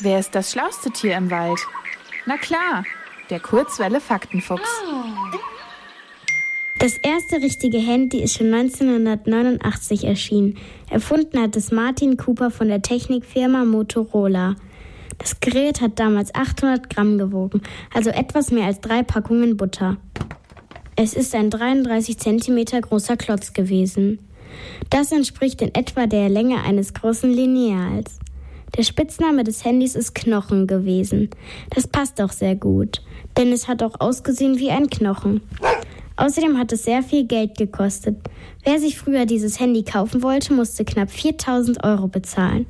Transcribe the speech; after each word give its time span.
Wer 0.00 0.20
ist 0.20 0.32
das 0.34 0.52
schlauste 0.52 0.90
Tier 0.92 1.16
im 1.16 1.28
Wald? 1.28 1.58
Na 2.24 2.36
klar, 2.36 2.84
der 3.30 3.40
Kurzwelle 3.40 4.00
Faktenfuchs. 4.00 4.62
Das 6.78 6.96
erste 6.98 7.36
richtige 7.36 7.78
Handy 7.78 8.22
ist 8.22 8.36
schon 8.36 8.54
1989 8.54 10.04
erschienen. 10.04 10.56
Erfunden 10.88 11.42
hat 11.42 11.56
es 11.56 11.72
Martin 11.72 12.16
Cooper 12.16 12.52
von 12.52 12.68
der 12.68 12.80
Technikfirma 12.80 13.64
Motorola. 13.64 14.54
Das 15.18 15.40
Gerät 15.40 15.80
hat 15.80 15.98
damals 15.98 16.32
800 16.32 16.88
Gramm 16.88 17.18
gewogen, 17.18 17.62
also 17.92 18.10
etwas 18.10 18.52
mehr 18.52 18.66
als 18.66 18.80
drei 18.80 19.02
Packungen 19.02 19.56
Butter. 19.56 19.96
Es 20.94 21.14
ist 21.14 21.34
ein 21.34 21.50
33 21.50 22.18
Zentimeter 22.18 22.80
großer 22.80 23.16
Klotz 23.16 23.52
gewesen. 23.52 24.20
Das 24.90 25.10
entspricht 25.10 25.60
in 25.60 25.74
etwa 25.74 26.06
der 26.06 26.28
Länge 26.28 26.62
eines 26.62 26.94
großen 26.94 27.30
Lineals. 27.32 28.20
Der 28.76 28.82
Spitzname 28.82 29.44
des 29.44 29.64
Handys 29.64 29.94
ist 29.94 30.14
Knochen 30.14 30.66
gewesen. 30.66 31.30
Das 31.70 31.86
passt 31.86 32.20
auch 32.20 32.32
sehr 32.32 32.54
gut, 32.54 33.02
denn 33.36 33.52
es 33.52 33.66
hat 33.68 33.82
auch 33.82 34.00
ausgesehen 34.00 34.58
wie 34.58 34.70
ein 34.70 34.88
Knochen. 34.88 35.40
Außerdem 36.16 36.58
hat 36.58 36.72
es 36.72 36.82
sehr 36.84 37.02
viel 37.02 37.24
Geld 37.26 37.56
gekostet. 37.56 38.16
Wer 38.64 38.78
sich 38.80 38.98
früher 38.98 39.24
dieses 39.24 39.60
Handy 39.60 39.84
kaufen 39.84 40.22
wollte, 40.22 40.52
musste 40.52 40.84
knapp 40.84 41.10
4000 41.10 41.84
Euro 41.84 42.08
bezahlen. 42.08 42.66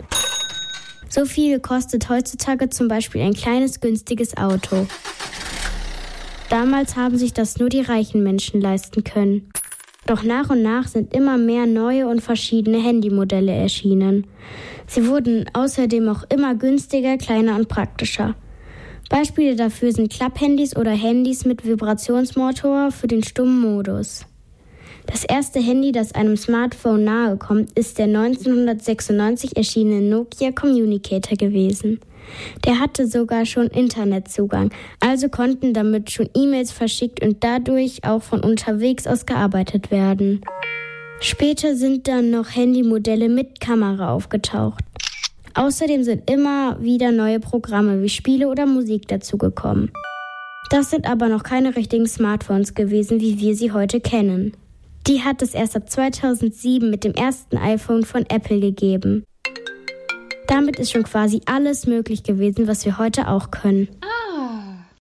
So 1.09 1.25
viel 1.25 1.59
kostet 1.59 2.11
heutzutage 2.11 2.69
zum 2.69 2.89
Beispiel 2.89 3.23
ein 3.23 3.33
kleines 3.33 3.81
günstiges 3.81 4.37
Auto. 4.37 4.87
Damals 6.51 6.97
haben 6.97 7.17
sich 7.17 7.33
das 7.33 7.59
nur 7.59 7.71
die 7.71 7.81
reichen 7.81 8.23
Menschen 8.23 8.61
leisten 8.61 9.05
können. 9.05 9.51
Doch 10.09 10.23
nach 10.23 10.49
und 10.49 10.63
nach 10.63 10.89
sind 10.89 11.15
immer 11.15 11.37
mehr 11.37 11.67
neue 11.67 12.09
und 12.09 12.23
verschiedene 12.23 12.83
Handymodelle 12.83 13.53
erschienen. 13.53 14.27
Sie 14.87 15.07
wurden 15.07 15.45
außerdem 15.53 16.09
auch 16.09 16.25
immer 16.31 16.55
günstiger, 16.55 17.19
kleiner 17.19 17.57
und 17.57 17.69
praktischer. 17.69 18.35
Beispiele 19.11 19.55
dafür 19.55 19.93
sind 19.93 20.11
Klapphandys 20.11 20.75
oder 20.77 20.93
Handys 20.93 21.45
mit 21.45 21.67
Vibrationsmotor 21.67 22.91
für 22.91 23.07
den 23.07 23.23
stummen 23.23 23.61
Modus. 23.61 24.25
Das 25.05 25.25
erste 25.25 25.61
Handy, 25.61 25.93
das 25.93 26.15
einem 26.15 26.39
Smartphone 26.39 27.05
nahe 27.05 27.37
kommt, 27.37 27.79
ist 27.79 27.99
der 27.99 28.07
1996 28.07 29.59
erschienene 29.59 30.01
Nokia 30.01 30.53
Communicator 30.53 31.37
gewesen. 31.37 32.01
Der 32.65 32.81
hatte 32.81 33.07
sogar 33.07 33.47
schon 33.47 33.69
Internetzugang, 33.69 34.71
also 35.01 35.29
konnten 35.29 35.75
damit 35.75 36.11
schon 36.11 36.29
E-Mails 36.35 36.73
verschickt 36.73 37.23
und 37.23 37.43
dadurch 37.45 38.05
auch 38.05 38.23
von 38.23 38.41
unterwegs 38.41 39.07
aus 39.07 39.27
gearbeitet 39.27 39.91
werden. 39.91 40.43
Später 41.21 41.75
sind 41.75 42.07
dann 42.07 42.31
noch 42.31 42.55
Handymodelle 42.55 43.29
mit 43.29 43.61
Kamera 43.61 44.13
aufgetaucht. 44.13 44.85
Außerdem 45.55 46.05
sind 46.05 46.31
immer 46.31 46.81
wieder 46.81 47.11
neue 47.11 47.41
Programme 47.41 48.03
wie 48.03 48.09
Spiele 48.09 48.49
oder 48.49 48.67
Musik 48.67 49.09
dazugekommen. 49.09 49.91
Das 50.71 50.91
sind 50.91 51.11
aber 51.11 51.29
noch 51.29 51.43
keine 51.43 51.75
richtigen 51.75 52.07
Smartphones 52.07 52.75
gewesen, 52.75 53.21
wie 53.21 53.41
wir 53.41 53.57
sie 53.57 53.73
heute 53.73 54.01
kennen. 54.01 54.53
Die 55.07 55.23
hat 55.23 55.41
es 55.41 55.55
erst 55.55 55.75
ab 55.75 55.89
2007 55.89 56.91
mit 56.91 57.03
dem 57.03 57.15
ersten 57.15 57.57
iPhone 57.57 58.05
von 58.05 58.27
Apple 58.29 58.61
gegeben. 58.61 59.25
Damit 60.49 60.79
ist 60.79 60.91
schon 60.91 61.03
quasi 61.05 61.43
alles 61.45 61.87
möglich 61.87 62.23
gewesen, 62.23 62.67
was 62.67 62.85
wir 62.87 62.99
heute 62.99 63.29
auch 63.29 63.51
können. 63.51 63.89
Ah. 64.01 64.18